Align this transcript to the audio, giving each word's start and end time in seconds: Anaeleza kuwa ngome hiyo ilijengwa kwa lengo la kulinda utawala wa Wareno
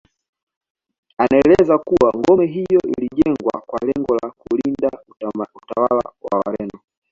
Anaeleza 1.17 1.77
kuwa 1.77 2.11
ngome 2.17 2.45
hiyo 2.45 2.79
ilijengwa 2.97 3.61
kwa 3.65 3.79
lengo 3.87 4.17
la 4.23 4.29
kulinda 4.31 4.89
utawala 5.21 6.03
wa 6.31 6.39
Wareno 6.45 6.79